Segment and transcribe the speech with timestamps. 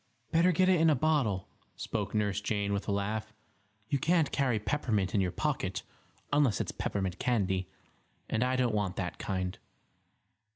[0.31, 3.35] "Better get it in a bottle," spoke Nurse Jane, with a laugh.
[3.87, 5.83] "You can't carry peppermint in your pocket,
[6.33, 7.69] unless it's peppermint candy,
[8.27, 9.59] and I don't want that kind."